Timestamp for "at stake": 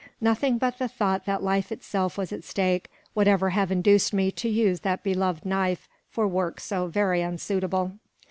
2.33-2.89